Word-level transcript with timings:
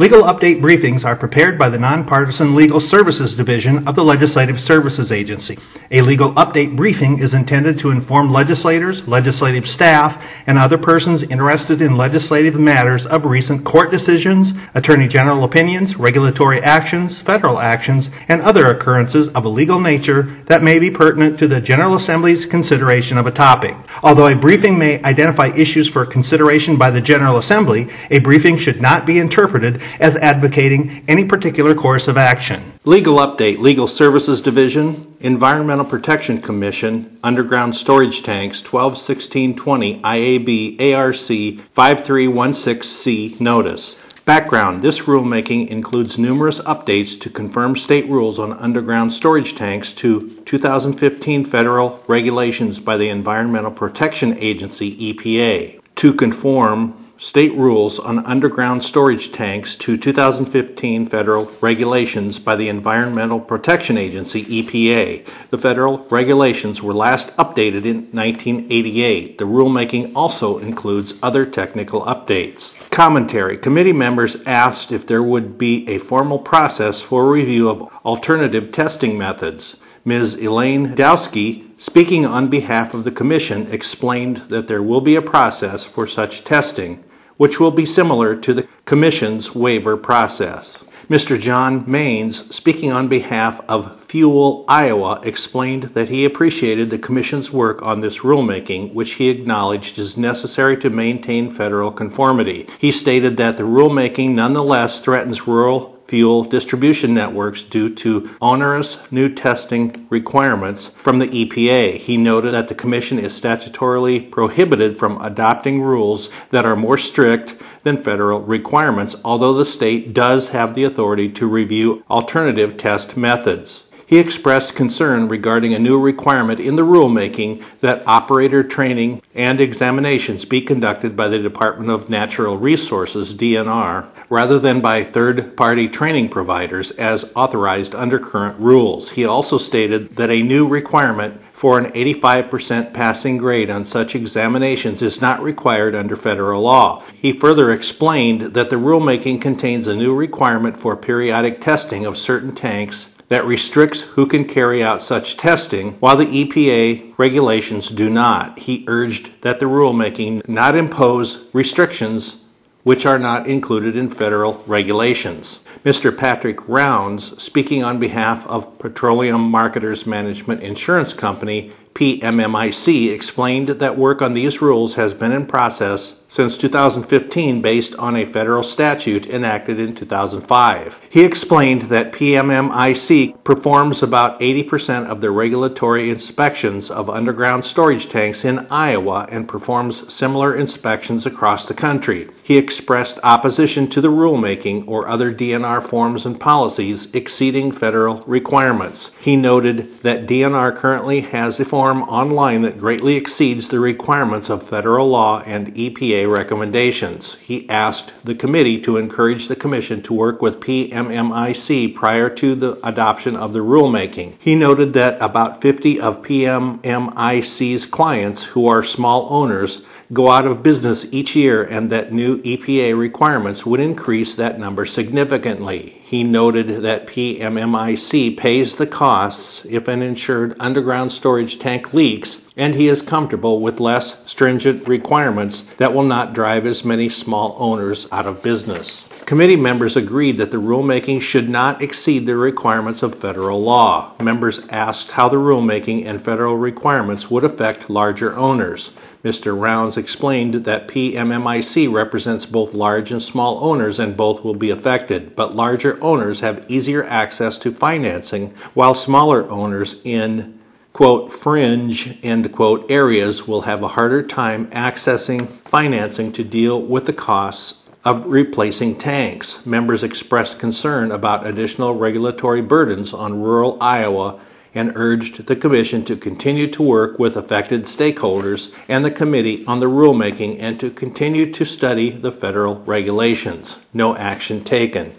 Legal 0.00 0.22
update 0.22 0.62
briefings 0.62 1.04
are 1.04 1.14
prepared 1.14 1.58
by 1.58 1.68
the 1.68 1.78
Nonpartisan 1.78 2.54
Legal 2.54 2.80
Services 2.80 3.34
Division 3.34 3.86
of 3.86 3.94
the 3.94 4.02
Legislative 4.02 4.58
Services 4.58 5.12
Agency. 5.12 5.58
A 5.90 6.00
legal 6.00 6.32
update 6.36 6.74
briefing 6.74 7.18
is 7.18 7.34
intended 7.34 7.78
to 7.78 7.90
inform 7.90 8.32
legislators, 8.32 9.06
legislative 9.06 9.68
staff, 9.68 10.24
and 10.46 10.56
other 10.56 10.78
persons 10.78 11.22
interested 11.24 11.82
in 11.82 11.98
legislative 11.98 12.58
matters 12.58 13.04
of 13.04 13.26
recent 13.26 13.62
court 13.62 13.90
decisions, 13.90 14.54
attorney 14.72 15.06
general 15.06 15.44
opinions, 15.44 15.98
regulatory 15.98 16.60
actions, 16.60 17.18
federal 17.18 17.58
actions, 17.58 18.08
and 18.28 18.40
other 18.40 18.68
occurrences 18.68 19.28
of 19.28 19.44
a 19.44 19.48
legal 19.50 19.78
nature 19.78 20.34
that 20.46 20.62
may 20.62 20.78
be 20.78 20.90
pertinent 20.90 21.38
to 21.38 21.46
the 21.46 21.60
General 21.60 21.96
Assembly's 21.96 22.46
consideration 22.46 23.18
of 23.18 23.26
a 23.26 23.30
topic. 23.30 23.76
Although 24.02 24.28
a 24.28 24.34
briefing 24.34 24.78
may 24.78 25.02
identify 25.02 25.48
issues 25.48 25.90
for 25.90 26.06
consideration 26.06 26.78
by 26.78 26.88
the 26.88 27.02
General 27.02 27.36
Assembly, 27.36 27.90
a 28.10 28.20
briefing 28.20 28.56
should 28.56 28.80
not 28.80 29.04
be 29.04 29.18
interpreted 29.18 29.82
as 29.98 30.16
advocating 30.16 31.04
any 31.08 31.24
particular 31.24 31.74
course 31.74 32.08
of 32.08 32.16
action. 32.16 32.72
Legal 32.84 33.16
Update 33.16 33.58
Legal 33.58 33.86
Services 33.86 34.40
Division, 34.40 35.14
Environmental 35.20 35.84
Protection 35.84 36.40
Commission, 36.40 37.18
Underground 37.22 37.74
Storage 37.74 38.22
Tanks 38.22 38.62
121620 38.62 40.00
IAB 40.00 40.94
ARC 40.94 41.16
5316C 41.16 43.40
Notice. 43.40 43.96
Background 44.26 44.80
This 44.80 45.02
rulemaking 45.02 45.68
includes 45.68 46.18
numerous 46.18 46.60
updates 46.60 47.18
to 47.20 47.30
confirm 47.30 47.74
state 47.74 48.08
rules 48.08 48.38
on 48.38 48.52
underground 48.52 49.12
storage 49.12 49.56
tanks 49.56 49.92
to 49.94 50.30
2015 50.44 51.44
federal 51.44 52.00
regulations 52.06 52.78
by 52.78 52.96
the 52.96 53.08
Environmental 53.08 53.72
Protection 53.72 54.38
Agency 54.38 54.94
EPA. 54.96 55.80
To 55.96 56.14
conform 56.14 56.99
state 57.22 57.54
rules 57.54 57.98
on 57.98 58.24
underground 58.24 58.82
storage 58.82 59.30
tanks 59.30 59.76
to 59.76 59.94
2015 59.94 61.06
federal 61.06 61.44
regulations 61.60 62.38
by 62.38 62.56
the 62.56 62.70
Environmental 62.70 63.38
Protection 63.38 63.98
Agency 63.98 64.42
EPA. 64.44 65.26
The 65.50 65.58
federal 65.58 65.98
regulations 66.08 66.82
were 66.82 66.94
last 66.94 67.36
updated 67.36 67.84
in 67.84 68.08
1988. 68.12 69.36
The 69.36 69.44
rulemaking 69.44 70.12
also 70.14 70.60
includes 70.60 71.12
other 71.22 71.44
technical 71.44 72.00
updates. 72.02 72.72
Commentary 72.88 73.58
Committee 73.58 73.92
members 73.92 74.40
asked 74.46 74.90
if 74.90 75.06
there 75.06 75.22
would 75.22 75.58
be 75.58 75.86
a 75.90 75.98
formal 75.98 76.38
process 76.38 77.02
for 77.02 77.30
review 77.30 77.68
of 77.68 77.82
alternative 78.06 78.72
testing 78.72 79.18
methods. 79.18 79.76
Ms. 80.06 80.36
Elaine 80.40 80.94
Dowski, 80.94 81.78
speaking 81.78 82.24
on 82.24 82.48
behalf 82.48 82.94
of 82.94 83.04
the 83.04 83.10
Commission, 83.10 83.70
explained 83.70 84.38
that 84.48 84.68
there 84.68 84.82
will 84.82 85.02
be 85.02 85.16
a 85.16 85.22
process 85.22 85.84
for 85.84 86.06
such 86.06 86.44
testing 86.44 87.04
which 87.40 87.58
will 87.58 87.70
be 87.70 87.86
similar 87.86 88.36
to 88.36 88.52
the 88.52 88.68
Commission's 88.84 89.54
waiver 89.54 89.96
process. 89.96 90.84
Mr. 91.08 91.40
John 91.40 91.86
Maines, 91.86 92.52
speaking 92.52 92.92
on 92.92 93.08
behalf 93.08 93.62
of 93.66 93.98
Fuel 94.04 94.66
Iowa, 94.68 95.18
explained 95.22 95.84
that 95.94 96.10
he 96.10 96.26
appreciated 96.26 96.90
the 96.90 96.98
Commission's 96.98 97.50
work 97.50 97.80
on 97.80 98.02
this 98.02 98.18
rulemaking, 98.18 98.92
which 98.92 99.12
he 99.12 99.30
acknowledged 99.30 99.98
is 99.98 100.18
necessary 100.18 100.76
to 100.76 100.90
maintain 100.90 101.50
federal 101.50 101.90
conformity. 101.90 102.68
He 102.78 102.92
stated 102.92 103.38
that 103.38 103.56
the 103.56 103.62
rulemaking 103.62 104.32
nonetheless 104.32 105.00
threatens 105.00 105.46
rural 105.46 105.98
fuel 106.10 106.42
distribution 106.42 107.14
networks 107.14 107.62
due 107.62 107.88
to 107.88 108.28
onerous 108.42 108.98
new 109.12 109.32
testing 109.32 110.08
requirements 110.10 110.86
from 111.04 111.20
the 111.20 111.28
EPA. 111.28 111.96
He 111.98 112.16
noted 112.16 112.52
that 112.52 112.66
the 112.66 112.74
Commission 112.74 113.16
is 113.16 113.40
statutorily 113.40 114.28
prohibited 114.28 114.96
from 114.96 115.20
adopting 115.22 115.80
rules 115.80 116.28
that 116.50 116.64
are 116.64 116.74
more 116.74 116.98
strict 116.98 117.62
than 117.84 117.96
federal 117.96 118.40
requirements, 118.40 119.14
although 119.24 119.52
the 119.52 119.64
state 119.64 120.12
does 120.12 120.48
have 120.48 120.74
the 120.74 120.82
authority 120.82 121.28
to 121.28 121.46
review 121.46 122.04
alternative 122.10 122.76
test 122.76 123.16
methods. 123.16 123.84
He 124.10 124.18
expressed 124.18 124.74
concern 124.74 125.28
regarding 125.28 125.72
a 125.72 125.78
new 125.78 125.96
requirement 126.00 126.58
in 126.58 126.74
the 126.74 126.84
rulemaking 126.84 127.62
that 127.78 128.02
operator 128.08 128.64
training 128.64 129.22
and 129.36 129.60
examinations 129.60 130.44
be 130.44 130.62
conducted 130.62 131.14
by 131.14 131.28
the 131.28 131.38
Department 131.38 131.92
of 131.92 132.10
Natural 132.10 132.58
Resources, 132.58 133.32
DNR, 133.32 134.08
rather 134.28 134.58
than 134.58 134.80
by 134.80 135.04
third 135.04 135.56
party 135.56 135.86
training 135.86 136.28
providers 136.28 136.90
as 136.90 137.30
authorized 137.36 137.94
under 137.94 138.18
current 138.18 138.58
rules. 138.58 139.10
He 139.10 139.24
also 139.24 139.58
stated 139.58 140.16
that 140.16 140.28
a 140.28 140.42
new 140.42 140.66
requirement 140.66 141.40
for 141.52 141.78
an 141.78 141.92
85% 141.92 142.92
passing 142.92 143.38
grade 143.38 143.70
on 143.70 143.84
such 143.84 144.16
examinations 144.16 145.02
is 145.02 145.20
not 145.20 145.40
required 145.40 145.94
under 145.94 146.16
federal 146.16 146.62
law. 146.62 147.04
He 147.14 147.32
further 147.32 147.70
explained 147.70 148.40
that 148.54 148.70
the 148.70 148.76
rulemaking 148.76 149.40
contains 149.40 149.86
a 149.86 149.94
new 149.94 150.16
requirement 150.16 150.80
for 150.80 150.96
periodic 150.96 151.60
testing 151.60 152.06
of 152.06 152.18
certain 152.18 152.52
tanks 152.52 153.06
that 153.30 153.46
restricts 153.46 154.00
who 154.00 154.26
can 154.26 154.44
carry 154.44 154.82
out 154.82 155.02
such 155.02 155.36
testing, 155.36 155.92
while 156.00 156.16
the 156.16 156.26
EPA 156.26 157.14
regulations 157.16 157.88
do 157.88 158.10
not. 158.10 158.58
He 158.58 158.84
urged 158.88 159.30
that 159.42 159.60
the 159.60 159.66
rulemaking 159.66 160.46
not 160.48 160.76
impose 160.76 161.44
restrictions 161.52 162.36
which 162.82 163.06
are 163.06 163.18
not 163.18 163.46
included 163.46 163.94
in 163.94 164.08
federal 164.08 164.64
regulations. 164.66 165.60
Mr. 165.84 166.16
Patrick 166.16 166.68
Rounds, 166.68 167.40
speaking 167.40 167.84
on 167.84 168.00
behalf 168.00 168.46
of 168.48 168.78
Petroleum 168.78 169.42
Marketers 169.50 170.06
Management 170.06 170.62
Insurance 170.62 171.12
Company, 171.12 171.72
PMMIC, 171.94 173.12
explained 173.12 173.68
that 173.68 173.98
work 173.98 174.22
on 174.22 174.34
these 174.34 174.62
rules 174.62 174.94
has 174.94 175.12
been 175.12 175.32
in 175.32 175.44
process 175.44 176.14
since 176.28 176.56
2015 176.56 177.60
based 177.60 177.94
on 177.96 178.14
a 178.14 178.24
federal 178.24 178.62
statute 178.62 179.26
enacted 179.26 179.80
in 179.80 179.94
2005. 179.96 181.08
He 181.10 181.24
explained 181.24 181.82
that 181.82 182.12
PMMIC 182.12 183.42
performs 183.42 184.04
about 184.04 184.38
80% 184.38 185.06
of 185.06 185.20
the 185.20 185.32
regulatory 185.32 186.08
inspections 186.08 186.88
of 186.88 187.10
underground 187.10 187.64
storage 187.64 188.08
tanks 188.08 188.44
in 188.44 188.64
Iowa 188.70 189.26
and 189.30 189.48
performs 189.48 190.12
similar 190.12 190.54
inspections 190.54 191.26
across 191.26 191.66
the 191.66 191.74
country. 191.74 192.28
He 192.44 192.56
expressed 192.56 193.18
opposition 193.24 193.88
to 193.88 194.00
the 194.00 194.12
rulemaking 194.12 194.86
or 194.86 195.08
other 195.08 195.34
DNR 195.34 195.84
forms 195.84 196.26
and 196.26 196.38
policies 196.38 197.08
exceeding 197.12 197.72
federal 197.72 198.22
requirements. 198.26 199.10
He 199.18 199.34
noted 199.34 200.00
that 200.02 200.26
DNR 200.26 200.76
currently 200.76 201.22
has 201.22 201.58
a 201.58 201.64
form 201.64 201.79
online 201.80 202.62
that 202.62 202.78
greatly 202.78 203.16
exceeds 203.16 203.68
the 203.68 203.80
requirements 203.80 204.50
of 204.50 204.62
federal 204.62 205.08
law 205.08 205.42
and 205.46 205.74
EPA 205.74 206.30
recommendations. 206.30 207.34
He 207.40 207.68
asked 207.68 208.12
the 208.24 208.34
committee 208.34 208.80
to 208.82 208.96
encourage 208.96 209.48
the 209.48 209.56
commission 209.56 210.02
to 210.02 210.12
work 210.12 210.42
with 210.42 210.60
PMMIC 210.60 211.94
prior 211.94 212.28
to 212.30 212.54
the 212.54 212.78
adoption 212.86 213.36
of 213.36 213.52
the 213.52 213.60
rulemaking. 213.60 214.34
He 214.38 214.54
noted 214.54 214.92
that 214.92 215.22
about 215.22 215.60
50 215.60 216.00
of 216.00 216.22
PMMIC's 216.22 217.86
clients 217.86 218.44
who 218.44 218.68
are 218.68 218.82
small 218.82 219.26
owners 219.30 219.82
go 220.12 220.30
out 220.30 220.46
of 220.46 220.62
business 220.62 221.06
each 221.12 221.36
year 221.36 221.64
and 221.64 221.90
that 221.90 222.12
new 222.12 222.38
EPA 222.42 222.98
requirements 222.98 223.64
would 223.64 223.80
increase 223.80 224.34
that 224.34 224.58
number 224.58 224.84
significantly. 224.84 225.99
He 226.10 226.24
noted 226.24 226.82
that 226.82 227.06
PMMIC 227.06 228.36
pays 228.36 228.74
the 228.74 228.86
costs 228.88 229.64
if 229.64 229.86
an 229.86 230.02
insured 230.02 230.56
underground 230.58 231.12
storage 231.12 231.60
tank 231.60 231.94
leaks, 231.94 232.42
and 232.56 232.74
he 232.74 232.88
is 232.88 233.00
comfortable 233.00 233.60
with 233.60 233.78
less 233.78 234.20
stringent 234.28 234.88
requirements 234.88 235.62
that 235.76 235.94
will 235.94 236.02
not 236.02 236.32
drive 236.32 236.66
as 236.66 236.84
many 236.84 237.08
small 237.08 237.54
owners 237.60 238.08
out 238.10 238.26
of 238.26 238.42
business. 238.42 239.08
Committee 239.24 239.54
members 239.54 239.94
agreed 239.94 240.38
that 240.38 240.50
the 240.50 240.56
rulemaking 240.56 241.22
should 241.22 241.48
not 241.48 241.80
exceed 241.80 242.26
the 242.26 242.36
requirements 242.36 243.04
of 243.04 243.14
federal 243.14 243.62
law. 243.62 244.12
Members 244.18 244.60
asked 244.70 245.12
how 245.12 245.28
the 245.28 245.36
rulemaking 245.36 246.04
and 246.06 246.20
federal 246.20 246.56
requirements 246.56 247.30
would 247.30 247.44
affect 247.44 247.88
larger 247.88 248.36
owners. 248.36 248.90
Mr. 249.22 249.56
Rounds 249.56 249.96
explained 249.98 250.54
that 250.64 250.88
PMMIC 250.88 251.92
represents 251.92 252.46
both 252.46 252.72
large 252.72 253.12
and 253.12 253.22
small 253.22 253.62
owners 253.62 253.98
and 253.98 254.16
both 254.16 254.42
will 254.42 254.54
be 254.54 254.70
affected, 254.70 255.36
but 255.36 255.54
larger 255.54 255.99
owners 256.00 256.40
have 256.40 256.64
easier 256.68 257.04
access 257.04 257.58
to 257.58 257.72
financing 257.72 258.54
while 258.74 258.94
smaller 258.94 259.48
owners 259.50 259.96
in 260.04 260.58
quote 260.92 261.32
fringe 261.32 262.18
end 262.22 262.52
quote 262.52 262.90
areas 262.90 263.46
will 263.46 263.62
have 263.62 263.82
a 263.82 263.88
harder 263.88 264.22
time 264.22 264.66
accessing 264.70 265.48
financing 265.48 266.32
to 266.32 266.42
deal 266.44 266.82
with 266.82 267.06
the 267.06 267.12
costs 267.12 267.80
of 268.04 268.24
replacing 268.26 268.96
tanks. 268.96 269.64
Members 269.66 270.02
expressed 270.02 270.58
concern 270.58 271.12
about 271.12 271.46
additional 271.46 271.94
regulatory 271.94 272.62
burdens 272.62 273.12
on 273.12 273.42
rural 273.42 273.76
Iowa 273.80 274.40
and 274.74 274.92
urged 274.94 275.46
the 275.46 275.56
Commission 275.56 276.04
to 276.04 276.16
continue 276.16 276.66
to 276.68 276.82
work 276.82 277.18
with 277.18 277.36
affected 277.36 277.82
stakeholders 277.82 278.72
and 278.88 279.04
the 279.04 279.10
Committee 279.10 279.64
on 279.66 279.80
the 279.80 279.90
rulemaking 279.90 280.56
and 280.60 280.78
to 280.80 280.90
continue 280.90 281.52
to 281.52 281.64
study 281.64 282.10
the 282.10 282.32
federal 282.32 282.76
regulations. 282.80 283.78
No 283.92 284.16
action 284.16 284.64
taken. 284.64 285.14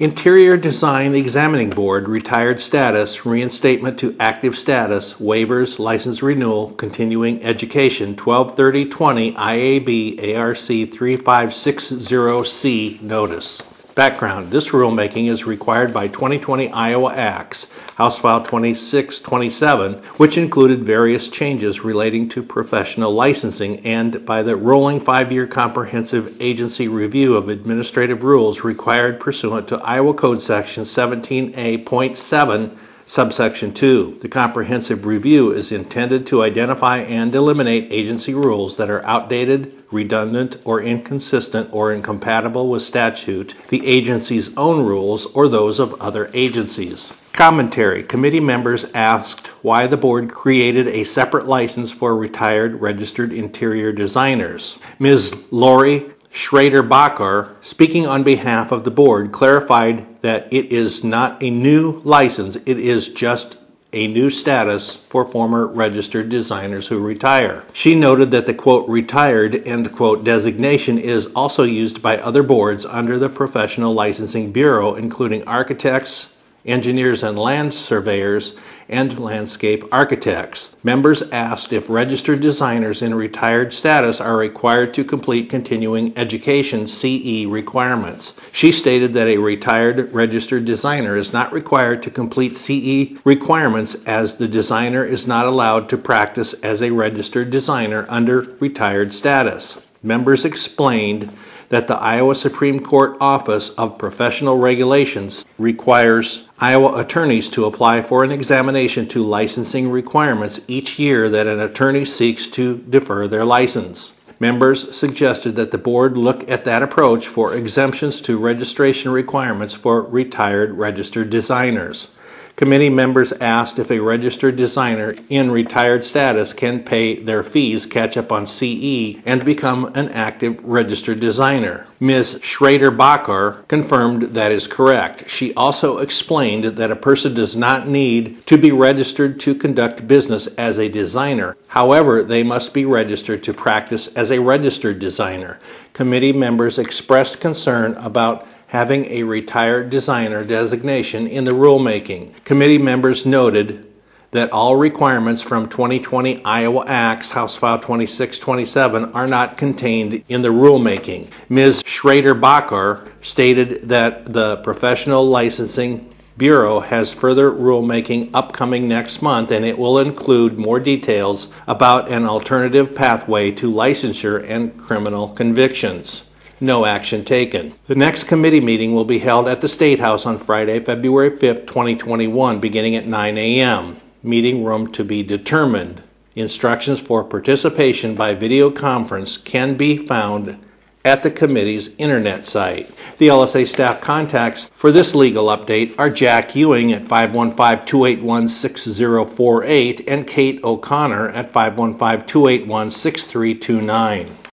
Interior 0.00 0.56
Design 0.56 1.14
Examining 1.14 1.68
Board 1.68 2.08
retired 2.08 2.58
status, 2.58 3.26
reinstatement 3.26 3.98
to 3.98 4.16
active 4.18 4.56
status, 4.56 5.12
waivers, 5.20 5.78
license 5.78 6.22
renewal, 6.22 6.70
continuing 6.70 7.44
education 7.44 8.16
123020 8.16 9.34
IAB 9.34 10.38
ARC 10.38 10.56
3560C 10.56 13.02
notice. 13.02 13.60
Background. 13.94 14.50
This 14.50 14.68
rulemaking 14.68 15.28
is 15.28 15.44
required 15.44 15.92
by 15.92 16.08
2020 16.08 16.70
Iowa 16.70 17.12
Acts, 17.14 17.66
House 17.96 18.18
File 18.18 18.42
2627, 18.42 19.94
which 20.16 20.38
included 20.38 20.86
various 20.86 21.28
changes 21.28 21.84
relating 21.84 22.28
to 22.30 22.42
professional 22.42 23.12
licensing, 23.12 23.80
and 23.80 24.24
by 24.24 24.42
the 24.42 24.56
rolling 24.56 25.00
five 25.00 25.32
year 25.32 25.46
comprehensive 25.46 26.40
agency 26.40 26.88
review 26.88 27.36
of 27.36 27.48
administrative 27.48 28.22
rules 28.22 28.62
required 28.62 29.18
pursuant 29.18 29.66
to 29.68 29.78
Iowa 29.78 30.14
Code 30.14 30.40
Section 30.40 30.84
17A.7 30.84 32.76
Subsection 33.10 33.72
2. 33.72 34.18
The 34.20 34.28
comprehensive 34.28 35.04
review 35.04 35.50
is 35.50 35.72
intended 35.72 36.28
to 36.28 36.44
identify 36.44 36.98
and 36.98 37.34
eliminate 37.34 37.92
agency 37.92 38.34
rules 38.34 38.76
that 38.76 38.88
are 38.88 39.04
outdated, 39.04 39.74
redundant, 39.90 40.58
or 40.62 40.80
inconsistent 40.80 41.68
or 41.72 41.92
incompatible 41.92 42.70
with 42.70 42.82
statute, 42.82 43.56
the 43.66 43.84
agency's 43.84 44.56
own 44.56 44.86
rules, 44.86 45.26
or 45.26 45.48
those 45.48 45.80
of 45.80 46.00
other 46.00 46.30
agencies. 46.34 47.12
Commentary 47.32 48.04
Committee 48.04 48.38
members 48.38 48.86
asked 48.94 49.48
why 49.62 49.88
the 49.88 49.96
board 49.96 50.32
created 50.32 50.86
a 50.86 51.02
separate 51.02 51.48
license 51.48 51.90
for 51.90 52.14
retired 52.14 52.80
registered 52.80 53.32
interior 53.32 53.90
designers. 53.90 54.78
Ms. 55.00 55.34
Lori 55.50 56.12
Schrader 56.32 56.82
Bachar, 56.82 57.56
speaking 57.60 58.06
on 58.06 58.22
behalf 58.22 58.70
of 58.70 58.84
the 58.84 58.90
board, 58.90 59.32
clarified 59.32 60.22
that 60.22 60.52
it 60.52 60.72
is 60.72 61.02
not 61.02 61.42
a 61.42 61.50
new 61.50 62.00
license, 62.04 62.54
it 62.54 62.78
is 62.78 63.08
just 63.08 63.58
a 63.92 64.06
new 64.06 64.30
status 64.30 65.00
for 65.08 65.26
former 65.26 65.66
registered 65.66 66.28
designers 66.28 66.86
who 66.86 67.00
retire. 67.00 67.64
She 67.72 67.96
noted 67.96 68.30
that 68.30 68.46
the 68.46 68.54
quote 68.54 68.88
retired 68.88 69.66
end 69.66 69.92
quote 69.92 70.22
designation 70.22 70.98
is 70.98 71.26
also 71.34 71.64
used 71.64 72.00
by 72.00 72.18
other 72.18 72.44
boards 72.44 72.86
under 72.86 73.18
the 73.18 73.28
Professional 73.28 73.92
Licensing 73.92 74.52
Bureau, 74.52 74.94
including 74.94 75.42
architects, 75.48 76.28
engineers 76.64 77.22
and 77.22 77.38
land 77.38 77.72
surveyors, 77.72 78.54
and 78.90 79.20
landscape 79.20 79.84
architects. 79.92 80.70
Members 80.82 81.22
asked 81.30 81.72
if 81.72 81.88
registered 81.88 82.40
designers 82.40 83.02
in 83.02 83.14
retired 83.14 83.72
status 83.72 84.20
are 84.20 84.36
required 84.36 84.92
to 84.92 85.04
complete 85.04 85.48
continuing 85.48 86.12
education 86.18 86.86
CE 86.86 87.46
requirements. 87.46 88.34
She 88.50 88.72
stated 88.72 89.14
that 89.14 89.28
a 89.28 89.38
retired 89.38 90.12
registered 90.12 90.64
designer 90.64 91.16
is 91.16 91.32
not 91.32 91.52
required 91.52 92.02
to 92.02 92.10
complete 92.10 92.56
CE 92.56 93.16
requirements 93.24 93.96
as 94.06 94.34
the 94.34 94.48
designer 94.48 95.04
is 95.04 95.26
not 95.26 95.46
allowed 95.46 95.88
to 95.90 95.96
practice 95.96 96.52
as 96.54 96.82
a 96.82 96.90
registered 96.90 97.50
designer 97.50 98.06
under 98.08 98.40
retired 98.58 99.14
status. 99.14 99.78
Members 100.02 100.46
explained 100.46 101.30
that 101.68 101.86
the 101.86 101.96
Iowa 101.96 102.34
Supreme 102.34 102.80
Court 102.80 103.18
Office 103.20 103.68
of 103.70 103.98
Professional 103.98 104.56
Regulations 104.56 105.44
requires 105.58 106.48
Iowa 106.58 106.98
attorneys 106.98 107.50
to 107.50 107.66
apply 107.66 108.00
for 108.00 108.24
an 108.24 108.32
examination 108.32 109.06
to 109.08 109.22
licensing 109.22 109.90
requirements 109.90 110.58
each 110.68 110.98
year 110.98 111.28
that 111.28 111.46
an 111.46 111.60
attorney 111.60 112.06
seeks 112.06 112.46
to 112.46 112.78
defer 112.88 113.28
their 113.28 113.44
license. 113.44 114.12
Members 114.40 114.96
suggested 114.96 115.54
that 115.56 115.70
the 115.70 115.76
board 115.76 116.16
look 116.16 116.50
at 116.50 116.64
that 116.64 116.82
approach 116.82 117.28
for 117.28 117.54
exemptions 117.54 118.22
to 118.22 118.38
registration 118.38 119.12
requirements 119.12 119.74
for 119.74 120.00
retired 120.00 120.78
registered 120.78 121.28
designers. 121.28 122.08
Committee 122.56 122.90
members 122.90 123.32
asked 123.32 123.78
if 123.78 123.90
a 123.90 124.00
registered 124.00 124.56
designer 124.56 125.14
in 125.28 125.50
retired 125.50 126.04
status 126.04 126.52
can 126.52 126.82
pay 126.82 127.16
their 127.16 127.42
fees, 127.42 127.86
catch 127.86 128.16
up 128.16 128.30
on 128.30 128.46
CE, 128.46 129.16
and 129.24 129.44
become 129.44 129.86
an 129.94 130.08
active 130.10 130.62
registered 130.64 131.20
designer. 131.20 131.86
Ms. 132.00 132.38
Schrader 132.42 132.90
Bachar 132.90 133.66
confirmed 133.68 134.34
that 134.34 134.52
is 134.52 134.66
correct. 134.66 135.28
She 135.28 135.52
also 135.54 135.98
explained 135.98 136.64
that 136.64 136.90
a 136.90 136.96
person 136.96 137.34
does 137.34 137.56
not 137.56 137.88
need 137.88 138.46
to 138.46 138.56
be 138.56 138.72
registered 138.72 139.38
to 139.40 139.54
conduct 139.54 140.08
business 140.08 140.46
as 140.58 140.78
a 140.78 140.88
designer. 140.88 141.56
However, 141.68 142.22
they 142.22 142.42
must 142.42 142.72
be 142.72 142.84
registered 142.84 143.42
to 143.44 143.54
practice 143.54 144.06
as 144.08 144.30
a 144.30 144.40
registered 144.40 144.98
designer. 144.98 145.58
Committee 145.92 146.32
members 146.32 146.78
expressed 146.78 147.40
concern 147.40 147.94
about 147.94 148.46
having 148.70 149.04
a 149.06 149.24
retired 149.24 149.90
designer 149.90 150.44
designation 150.44 151.26
in 151.26 151.44
the 151.44 151.50
rulemaking. 151.50 152.32
Committee 152.44 152.78
members 152.78 153.26
noted 153.26 153.84
that 154.30 154.52
all 154.52 154.76
requirements 154.76 155.42
from 155.42 155.68
2020 155.68 156.44
Iowa 156.44 156.84
Acts, 156.86 157.30
House 157.30 157.56
File 157.56 157.80
2627, 157.80 159.06
are 159.06 159.26
not 159.26 159.56
contained 159.56 160.22
in 160.28 160.40
the 160.40 160.50
rulemaking. 160.50 161.28
Ms. 161.48 161.82
Schrader 161.84 162.32
Bachar 162.32 163.08
stated 163.22 163.88
that 163.88 164.32
the 164.32 164.58
Professional 164.58 165.26
Licensing 165.26 166.14
Bureau 166.36 166.78
has 166.78 167.10
further 167.10 167.50
rulemaking 167.50 168.30
upcoming 168.34 168.86
next 168.86 169.20
month, 169.20 169.50
and 169.50 169.64
it 169.64 169.76
will 169.76 169.98
include 169.98 170.60
more 170.60 170.78
details 170.78 171.48
about 171.66 172.08
an 172.08 172.24
alternative 172.24 172.94
pathway 172.94 173.50
to 173.50 173.68
licensure 173.68 174.48
and 174.48 174.78
criminal 174.78 175.30
convictions 175.30 176.22
no 176.60 176.84
action 176.84 177.24
taken. 177.24 177.74
The 177.86 177.94
next 177.94 178.24
committee 178.24 178.60
meeting 178.60 178.94
will 178.94 179.04
be 179.04 179.18
held 179.18 179.48
at 179.48 179.60
the 179.60 179.68
State 179.68 180.00
House 180.00 180.26
on 180.26 180.38
Friday, 180.38 180.80
February 180.80 181.30
5th, 181.30 181.66
2021, 181.66 182.60
beginning 182.60 182.96
at 182.96 183.06
9 183.06 183.38
a.m. 183.38 183.96
Meeting 184.22 184.64
room 184.64 184.86
to 184.88 185.04
be 185.04 185.22
determined. 185.22 186.02
Instructions 186.36 187.00
for 187.00 187.24
participation 187.24 188.14
by 188.14 188.34
video 188.34 188.70
conference 188.70 189.36
can 189.36 189.74
be 189.74 189.96
found 189.96 190.58
at 191.04 191.22
the 191.22 191.30
committee's 191.30 191.88
internet 191.98 192.44
site. 192.44 192.90
The 193.16 193.28
LSA 193.28 193.66
staff 193.66 194.00
contacts 194.00 194.68
for 194.72 194.92
this 194.92 195.14
legal 195.14 195.46
update 195.46 195.94
are 195.98 196.10
Jack 196.10 196.54
Ewing 196.54 196.92
at 196.92 197.06
515 197.06 197.86
281 197.86 198.48
6048 198.48 200.08
and 200.08 200.26
Kate 200.26 200.62
O'Connor 200.62 201.30
at 201.30 201.50
515 201.50 202.26
281 202.26 202.90
6329. 202.90 204.36